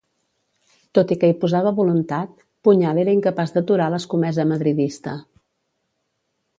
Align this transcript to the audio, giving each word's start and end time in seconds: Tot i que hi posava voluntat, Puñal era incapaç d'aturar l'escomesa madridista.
Tot 0.97 1.11
i 1.15 1.17
que 1.23 1.29
hi 1.31 1.35
posava 1.43 1.73
voluntat, 1.81 2.33
Puñal 2.69 3.03
era 3.05 3.15
incapaç 3.19 3.55
d'aturar 3.59 3.93
l'escomesa 3.95 4.49
madridista. 4.55 5.19